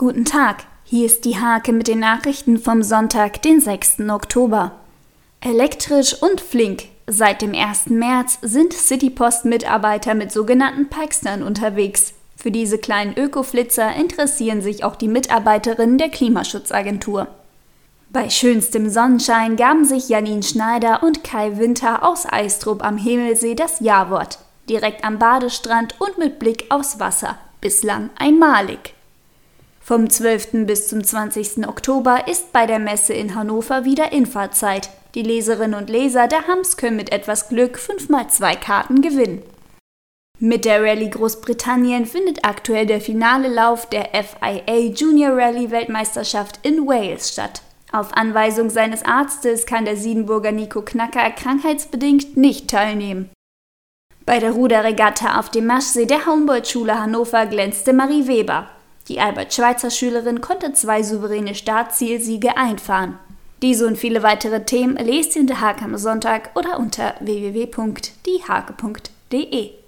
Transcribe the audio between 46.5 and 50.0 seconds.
in Wales statt. Auf Anweisung seines Arztes kann der